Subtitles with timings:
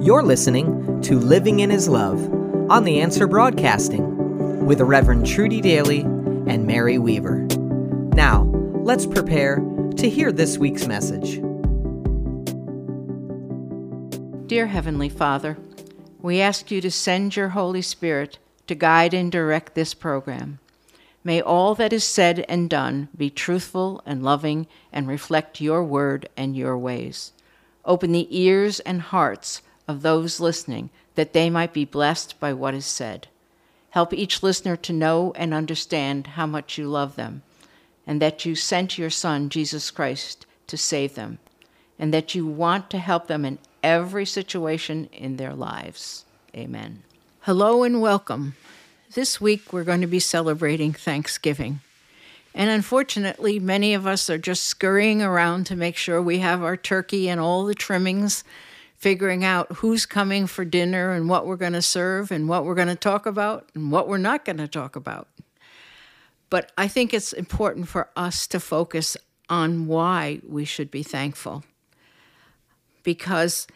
[0.00, 2.22] You're listening to Living in His Love
[2.70, 7.46] on The Answer Broadcasting with Reverend Trudy Daly and Mary Weaver.
[8.14, 9.56] Now, let's prepare
[9.96, 11.40] to hear this week's message.
[14.46, 15.56] Dear Heavenly Father,
[16.20, 20.60] we ask you to send your Holy Spirit to guide and direct this program.
[21.24, 26.28] May all that is said and done be truthful and loving and reflect your word
[26.36, 27.32] and your ways.
[27.84, 32.74] Open the ears and hearts of those listening that they might be blessed by what
[32.74, 33.28] is said.
[33.90, 37.42] Help each listener to know and understand how much you love them,
[38.06, 41.38] and that you sent your Son, Jesus Christ, to save them,
[41.98, 46.24] and that you want to help them in every situation in their lives.
[46.54, 47.02] Amen.
[47.40, 48.54] Hello and welcome.
[49.14, 51.80] This week we're going to be celebrating Thanksgiving.
[52.54, 56.76] And unfortunately, many of us are just scurrying around to make sure we have our
[56.76, 58.44] turkey and all the trimmings,
[58.96, 62.74] figuring out who's coming for dinner and what we're going to serve and what we're
[62.74, 65.28] going to talk about and what we're not going to talk about.
[66.48, 69.16] But I think it's important for us to focus
[69.48, 71.64] on why we should be thankful.
[73.02, 73.66] Because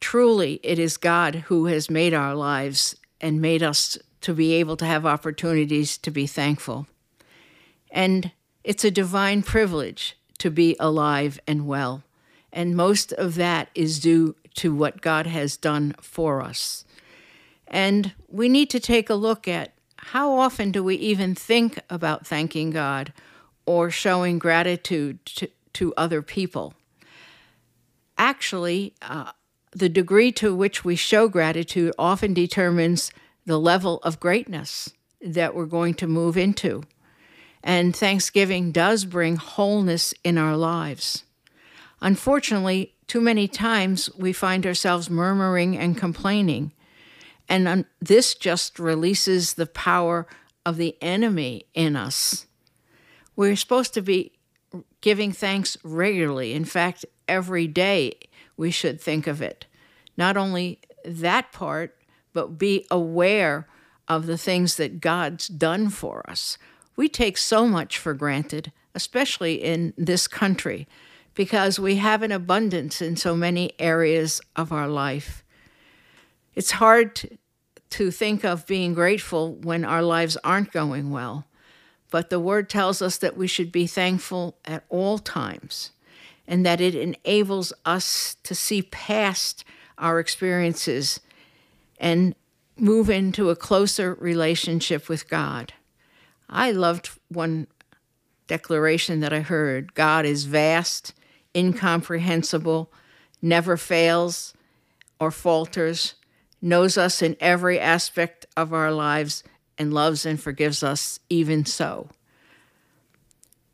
[0.00, 4.76] truly, it is God who has made our lives and made us to be able
[4.76, 6.86] to have opportunities to be thankful.
[7.90, 8.32] And
[8.64, 12.02] it's a divine privilege to be alive and well.
[12.52, 16.84] And most of that is due to what God has done for us.
[17.66, 22.26] And we need to take a look at how often do we even think about
[22.26, 23.12] thanking God
[23.66, 26.74] or showing gratitude to, to other people?
[28.16, 29.32] Actually, uh,
[29.72, 33.12] the degree to which we show gratitude often determines
[33.46, 36.82] the level of greatness that we're going to move into.
[37.62, 41.24] And Thanksgiving does bring wholeness in our lives.
[42.00, 46.72] Unfortunately, too many times we find ourselves murmuring and complaining.
[47.48, 50.26] And um, this just releases the power
[50.66, 52.46] of the enemy in us.
[53.34, 54.32] We're supposed to be
[55.00, 56.52] giving thanks regularly.
[56.52, 58.18] In fact, every day
[58.58, 59.64] we should think of it.
[60.18, 61.96] Not only that part,
[62.34, 63.66] but be aware
[64.06, 66.58] of the things that God's done for us.
[66.96, 70.86] We take so much for granted, especially in this country,
[71.38, 75.44] because we have an abundance in so many areas of our life.
[76.56, 77.14] It's hard
[77.90, 81.46] to, think of being grateful when our lives aren't going well,
[82.10, 85.92] but the Word tells us that we should be thankful at all times
[86.48, 89.64] and that it enables us to see past
[89.96, 91.20] our experiences
[92.00, 92.34] and
[92.76, 95.72] move into a closer relationship with God.
[96.50, 97.68] I loved one
[98.48, 101.14] declaration that I heard God is vast,
[101.54, 102.92] incomprehensible,
[103.40, 104.54] never fails
[105.20, 106.14] or falters,
[106.60, 109.42] knows us in every aspect of our lives,
[109.78, 112.08] and loves and forgives us even so.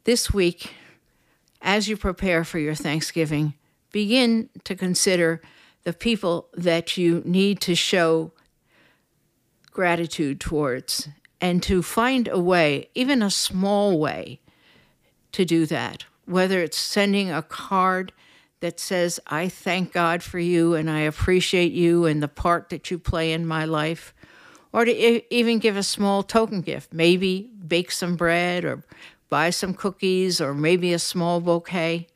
[0.04, 0.74] This week,
[1.62, 3.54] as you prepare for your Thanksgiving,
[3.90, 5.40] begin to consider
[5.84, 8.32] the people that you need to show
[9.70, 11.08] gratitude towards
[11.40, 14.40] and to find a way, even a small way,
[15.32, 16.04] to do that.
[16.26, 18.12] Whether it's sending a card
[18.60, 22.90] that says, I thank God for you and I appreciate you and the part that
[22.90, 24.14] you play in my life,
[24.72, 28.82] or to even give a small token gift, maybe bake some bread or
[29.28, 32.06] buy some cookies or maybe a small bouquet.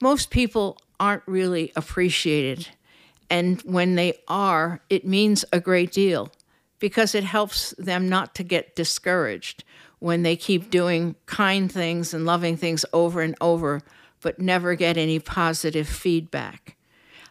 [0.00, 2.68] Most people aren't really appreciated.
[3.30, 6.30] And when they are, it means a great deal
[6.82, 9.62] because it helps them not to get discouraged
[10.00, 13.80] when they keep doing kind things and loving things over and over,
[14.20, 16.76] but never get any positive feedback.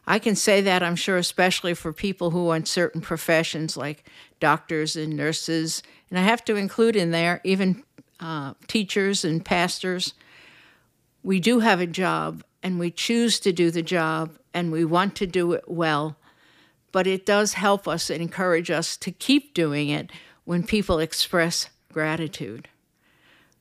[0.08, 4.10] I can say that, I'm sure, especially for people who are in certain professions like
[4.40, 5.84] doctors and nurses.
[6.10, 7.84] And I have to include in there even
[8.22, 10.14] uh, teachers and pastors.
[11.24, 15.16] We do have a job, and we choose to do the job and we want
[15.18, 16.16] to do it well.
[16.92, 20.12] But it does help us and encourage us to keep doing it
[20.44, 22.68] when people express gratitude.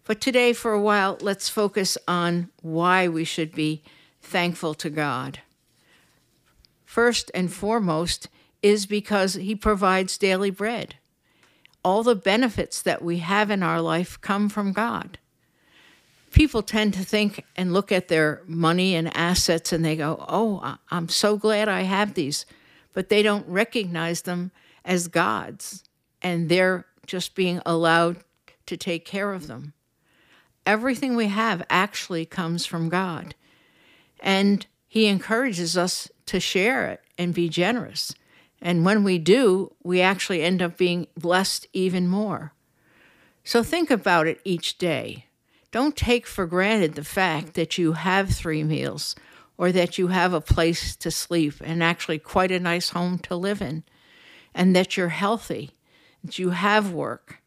[0.06, 3.82] But today, for a while, let's focus on why we should be
[4.21, 5.41] thankful to God.
[6.85, 8.29] First and foremost
[8.62, 10.97] is because He provides daily bread.
[11.85, 15.19] All the benefits that we have in our life come from God
[16.32, 20.77] people tend to think and look at their money and assets and they go, Oh,
[20.91, 22.47] I'm so glad I have these.
[22.92, 24.50] But they don't recognize them
[24.84, 25.84] as God's
[26.22, 28.19] and they're just being allowed
[28.66, 29.72] to take care of them.
[30.66, 33.34] Everything we have actually comes from God.
[34.20, 38.14] And He encourages us to share it and be generous.
[38.60, 42.52] And when we do, we actually end up being blessed even more.
[43.43, 45.25] So think about it each day.
[45.72, 49.16] Don't take for granted the fact that you have three meals
[49.60, 53.36] or that you have a place to sleep and actually quite a nice home to
[53.36, 53.84] live in,
[54.54, 55.72] and that you're healthy,
[56.24, 57.42] that you have work.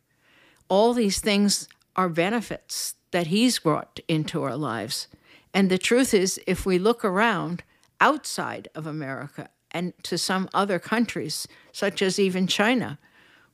[0.69, 5.07] All these things are benefits that He's brought into our lives.
[5.55, 7.63] And the truth is, if we look around
[7.99, 12.99] outside of America and to some other countries, such as even China,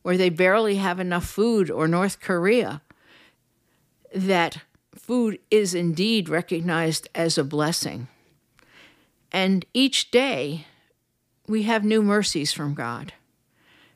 [0.01, 2.81] where they barely have enough food, or North Korea,
[4.13, 4.57] that
[4.93, 8.09] food is indeed recognized as a blessing.
[9.31, 10.65] And each day,
[11.47, 13.13] we have new mercies from God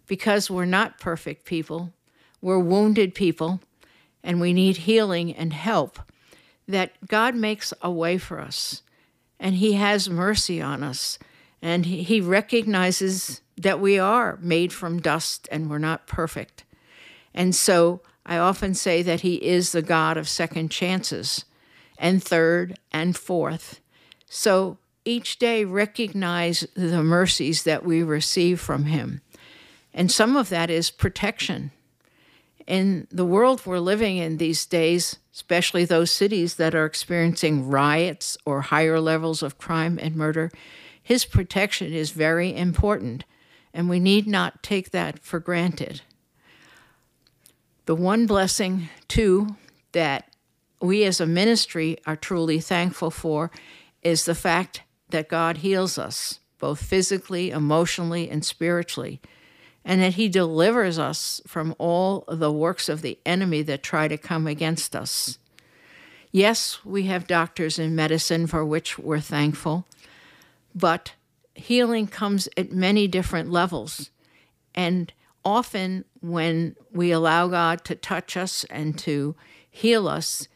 [0.07, 1.93] because we're not perfect people,
[2.41, 3.61] we're wounded people,
[4.23, 5.99] and we need healing and help.
[6.67, 8.83] That God makes a way for us,
[9.39, 11.19] and He has mercy on us,
[11.61, 16.63] and He recognizes that we are made from dust and we're not perfect.
[17.33, 21.45] And so I often say that He is the God of second chances
[21.97, 23.79] and third and fourth.
[24.27, 29.21] So each day recognize the mercies that we receive from Him.
[29.93, 31.71] And some of that is protection.
[32.65, 38.37] In the world we're living in these days, especially those cities that are experiencing riots
[38.45, 40.51] or higher levels of crime and murder,
[41.01, 43.25] His protection is very important,
[43.73, 46.01] and we need not take that for granted.
[47.85, 49.57] The one blessing, too,
[49.91, 50.29] that
[50.81, 53.51] we as a ministry are truly thankful for
[54.01, 54.81] is the fact
[55.13, 59.21] that God heals us, both physically, emotionally, and spiritually,
[59.85, 64.17] and that He delivers us from all the works of the enemy that try to
[64.17, 65.37] come against us.
[66.31, 69.85] Yes, we have doctors in medicine for which we're thankful,
[70.73, 71.13] but
[71.53, 74.09] healing comes at many different levels.
[74.73, 75.13] And
[75.45, 79.35] often, when we allow God to touch us and to
[79.69, 80.47] heal us,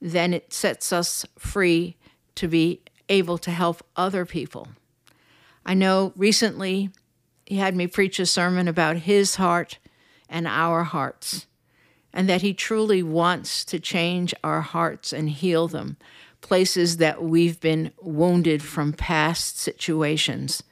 [0.00, 1.96] then it sets us free
[2.34, 2.80] to be
[3.10, 4.68] able to help other people.
[5.66, 6.90] I know recently
[7.44, 9.78] he had me preach a sermon about his heart
[10.28, 11.46] and our hearts,
[12.12, 15.96] and that he truly wants to change our hearts and heal them,
[16.40, 20.62] places that we've been wounded from past situations.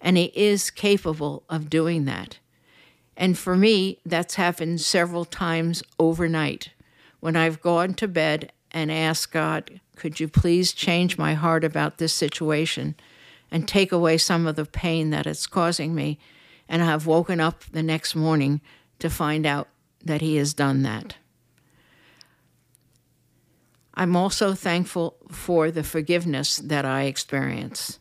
[0.00, 2.38] And he is capable of doing that.
[3.16, 6.70] And for me, that's happened several times overnight
[7.20, 11.98] when I've gone to bed and asked God, could you please change my heart about
[11.98, 12.94] this situation
[13.50, 16.18] and take away some of the pain that it's causing me?
[16.68, 18.60] And I have woken up the next morning
[18.98, 19.68] to find out
[20.04, 21.16] that He has done that.
[23.94, 28.00] I'm also thankful for the forgiveness that I experience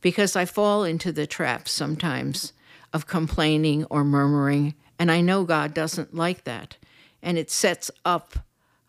[0.00, 2.52] because I fall into the trap sometimes
[2.92, 6.76] of complaining or murmuring, and I know God doesn't like that.
[7.22, 8.34] And it sets up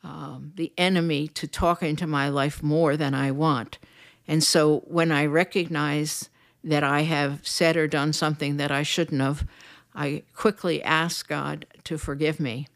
[0.05, 3.79] um, the enemy to talk into my life more than I want.
[4.27, 6.29] And so when I recognize
[6.63, 9.47] that I have said or done something that I shouldn't have,
[9.95, 12.67] I quickly ask God to forgive me.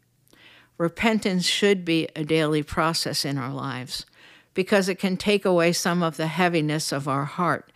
[0.76, 4.06] Repentance should be a daily process in our lives
[4.52, 7.70] because it can take away some of the heaviness of our heart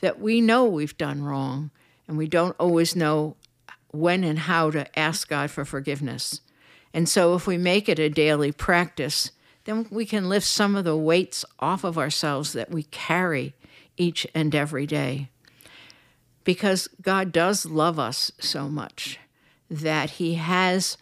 [0.00, 1.70] that we know we've done wrong
[2.08, 3.36] and we don't always know
[3.92, 6.40] when and how to ask God for forgiveness.
[6.92, 9.30] And so, if we make it a daily practice,
[9.64, 13.54] then we can lift some of the weights off of ourselves that we carry
[13.96, 15.28] each and every day.
[16.44, 19.18] Because God does love us so much
[19.70, 20.96] that He has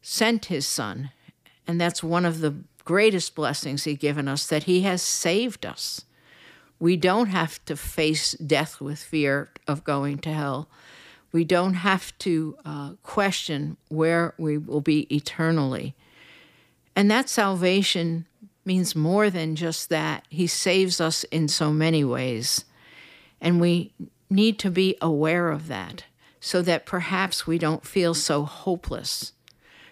[0.00, 1.10] sent His Son.
[1.66, 6.04] And that's one of the greatest blessings He's given us that He has saved us.
[6.78, 10.68] We don't have to face death with fear of going to hell
[11.36, 15.94] we don't have to uh, question where we will be eternally.
[16.96, 18.26] And that salvation
[18.64, 20.24] means more than just that.
[20.30, 22.64] He saves us in so many ways.
[23.38, 23.92] And we
[24.30, 26.04] need to be aware of that
[26.40, 29.34] so that perhaps we don't feel so hopeless.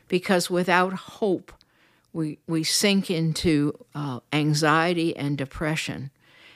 [0.08, 1.52] Because without hope,
[2.14, 6.10] we, we sink into uh, anxiety and depression.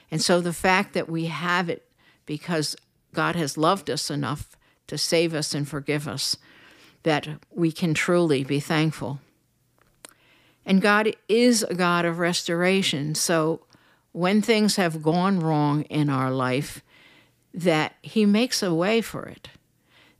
[0.09, 1.85] And so the fact that we have it
[2.25, 2.75] because
[3.13, 4.55] God has loved us enough
[4.89, 6.37] to save us and forgive us,
[7.03, 9.19] that we can truly be thankful.
[10.65, 13.15] And God is a God of restoration.
[13.15, 13.61] So
[14.11, 16.83] when things have gone wrong in our life,
[17.53, 19.49] that He makes a way for it.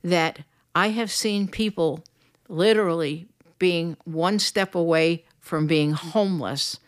[0.02, 0.40] That
[0.74, 2.04] I have seen people
[2.48, 6.80] literally being one step away from being homeless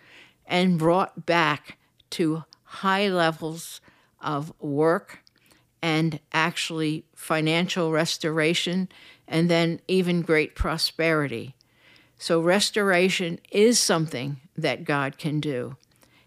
[0.46, 1.76] and brought back
[2.10, 3.80] to high levels
[4.20, 5.21] of work
[5.82, 8.88] and actually financial restoration,
[9.26, 11.54] and then even great prosperity.
[12.18, 15.76] So, restoration is something that God can do.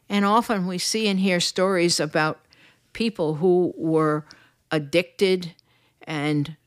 [0.09, 2.39] And often we see and hear stories about
[2.93, 4.25] people who were
[4.71, 5.53] addicted
[6.05, 6.57] and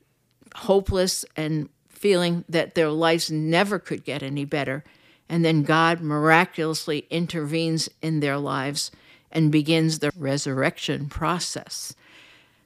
[0.55, 4.83] hopeless and feeling that their lives never could get any better.
[5.27, 8.89] And then God miraculously intervenes in their lives
[9.31, 11.93] and begins the resurrection process.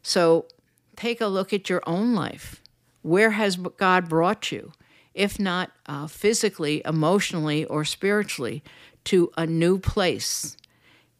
[0.04, 0.46] So
[0.96, 2.62] take a look at your own life.
[3.02, 4.74] Where has God brought you?
[5.14, 8.64] If not uh, physically, emotionally, or spiritually,
[9.06, 10.58] to a new place.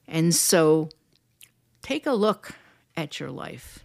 [0.08, 0.90] And so
[1.82, 2.52] take a look
[2.96, 3.80] at your life.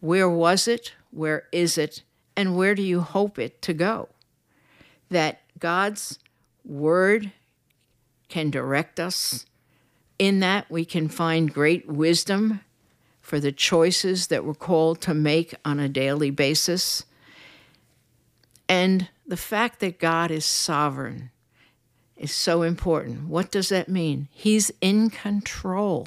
[0.00, 0.92] Where was it?
[1.10, 2.02] Where is it?
[2.36, 4.08] And where do you hope it to go?
[5.10, 6.18] That God's
[6.64, 7.32] word
[8.28, 9.46] can direct us.
[10.18, 12.60] In that, we can find great wisdom
[13.24, 17.06] for the choices that we're called to make on a daily basis.
[18.68, 21.30] And the fact that God is sovereign
[22.18, 23.26] is so important.
[23.26, 24.28] What does that mean?
[24.30, 26.06] He's in control.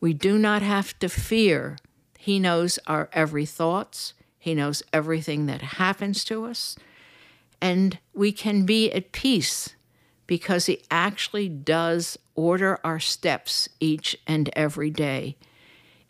[0.00, 1.76] We do not have to fear.
[2.18, 4.14] He knows our every thoughts.
[4.38, 6.74] He knows everything that happens to us.
[7.60, 9.74] And we can be at peace
[10.26, 15.36] because He actually does order our steps each and every day.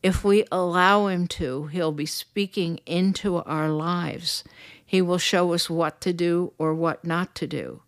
[0.02, 4.44] If we allow Him to, He'll be speaking into our lives.
[4.84, 7.82] He will show us what to do or what not to do.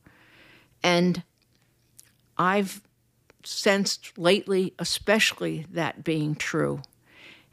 [0.83, 1.23] And
[2.37, 2.83] I've
[3.45, 6.83] sensed lately, especially that being true.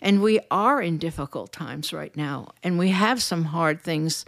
[0.01, 4.25] And we are in difficult times right now, and we have some hard things,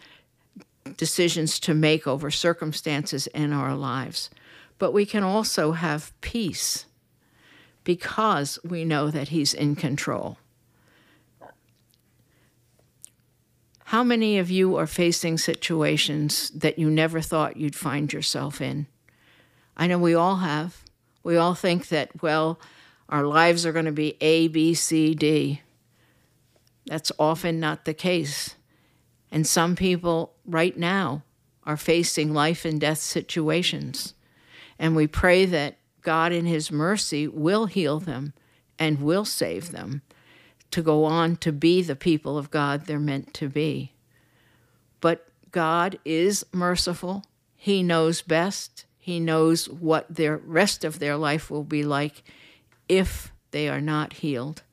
[0.98, 4.30] decisions to make over circumstances in our lives.
[4.80, 6.86] But we can also have peace
[7.90, 10.38] because we know that He's in control.
[13.86, 18.86] How many of you are facing situations that you never thought you'd find yourself in?
[19.76, 20.84] I know we all have.
[21.24, 22.60] We all think that, well,
[23.10, 25.64] our lives are going to be A, B, C, D.
[26.86, 28.54] That's often not the case.
[29.32, 31.24] And some people right now
[31.64, 34.14] are facing life and death situations.
[34.78, 35.79] And we pray that
[36.10, 38.34] God, in His mercy, will heal them
[38.80, 40.02] and will save them
[40.72, 43.94] to go on to be the people of God they're meant to be.
[45.02, 47.26] But God is merciful,
[47.56, 48.86] He knows best.
[48.98, 52.24] He knows what the rest of their life will be like
[52.88, 54.64] if they are not healed.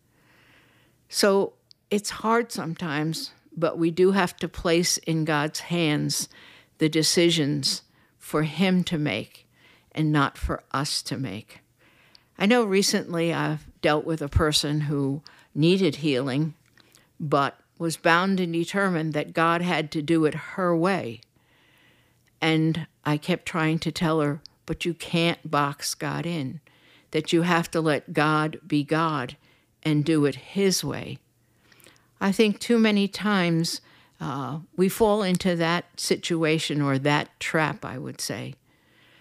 [1.11, 1.52] So
[1.90, 6.31] it's hard sometimes, but we do have to place in God's hands
[6.78, 7.83] the decisions
[8.19, 9.46] for Him to make
[9.97, 11.61] and not for us to make.
[12.38, 15.23] I know recently I've dealt with a person who
[15.55, 16.55] needed healing,
[17.19, 21.21] but was bound and determined that God had to do it her way.
[22.41, 26.61] And I kept trying to tell her, but you can't box God in,
[27.12, 29.37] that you have to let God be God
[29.83, 31.19] and do it His way.
[32.21, 33.81] I think too many times
[34.21, 38.55] uh, we fall into that situation or that trap, I would say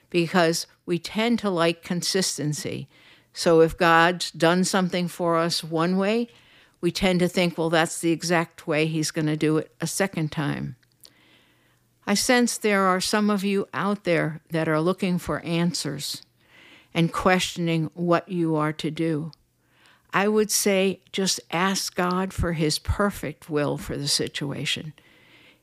[0.10, 2.88] because we tend to like consistency.
[3.34, 6.30] So if God's done something for us one way,
[6.82, 9.88] we tend to think, well, that's the exact way He's going to do it a
[9.88, 10.76] second time.
[12.08, 16.22] I sense there are some of you out there that are looking for answers
[16.94, 19.32] and questioning what you are to do.
[20.14, 24.94] I would say just ask God for His perfect will for the situation.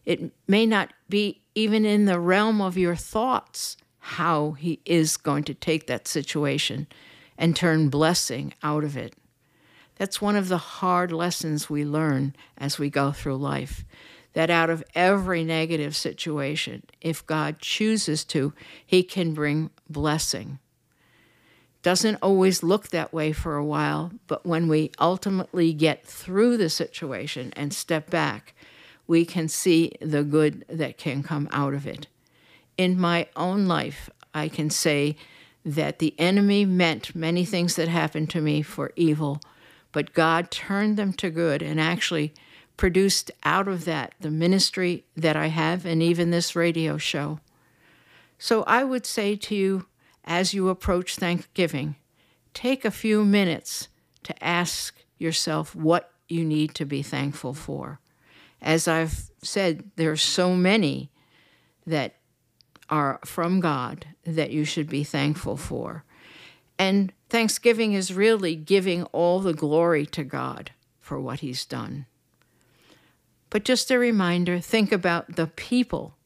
[0.05, 5.45] It may not be even in the realm of your thoughts how he is going
[5.45, 6.89] to take that situation
[7.39, 9.15] and turn blessing out of it.
[9.97, 13.85] That's one of the hard lessons we learn as we go through life.
[14.33, 18.53] That out of every negative situation, if God chooses to,
[18.85, 20.59] he can bring blessing.
[21.83, 26.71] Doesn't always look that way for a while, but when we ultimately get through the
[26.71, 28.55] situation and step back,
[29.07, 32.09] we can see the good that can come out of it
[32.77, 35.17] in my own life, I can say
[35.65, 39.41] that the enemy meant many things that happened to me for evil,
[39.93, 42.35] but God turned them to good and actually
[42.77, 47.39] produced out of that the ministry that I have and even this radio show.
[48.39, 49.87] So I would say to you,
[50.25, 51.97] as you approach Thanksgiving,
[52.55, 53.89] take a few minutes
[54.25, 58.01] to ask yourself what you need to be thankful for.
[58.61, 61.11] As I've said, there are so many
[61.87, 62.17] that
[62.93, 66.05] are from God that you should be thankful for.
[66.79, 72.05] And Thanksgiving is really giving all the glory to God for what He's done.
[73.49, 76.17] But just a reminder think about the people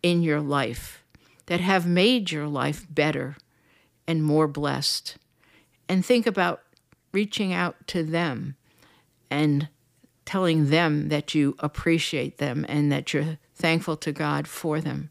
[0.00, 1.02] in your life
[1.46, 3.36] that have made your life better
[4.06, 5.16] and more blessed.
[5.88, 6.62] And think about
[7.12, 8.54] reaching out to them
[9.28, 9.68] and
[10.24, 15.10] telling them that you appreciate them and that you're thankful to God for them.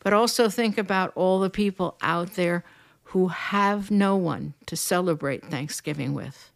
[0.00, 2.64] But also think about all the people out there
[3.04, 6.50] who have no one to celebrate Thanksgiving with.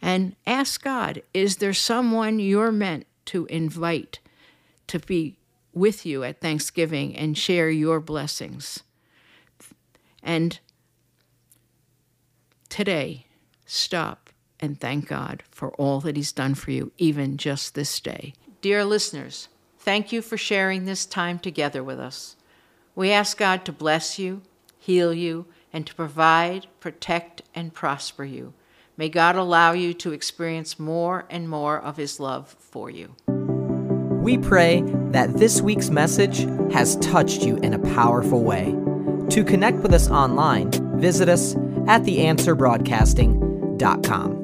[0.00, 4.18] And ask God, is there someone you're meant to invite
[4.86, 5.36] to be
[5.72, 8.82] with you at Thanksgiving and share your blessings?
[10.22, 10.58] And
[12.68, 13.26] today,
[13.66, 18.32] stop and thank God for all that He's done for you, even just this day.
[18.62, 22.36] Dear listeners, thank you for sharing this time together with us.
[22.94, 24.42] We ask God to bless you,
[24.78, 28.54] heal you, and to provide, protect, and prosper you.
[28.96, 33.16] May God allow you to experience more and more of His love for you.
[33.26, 38.74] We pray that this week's message has touched you in a powerful way.
[39.30, 40.70] To connect with us online,
[41.00, 44.43] visit us at theanswerbroadcasting.com.